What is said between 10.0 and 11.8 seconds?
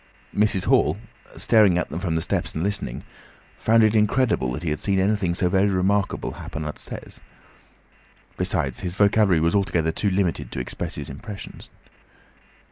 limited to express his impressions.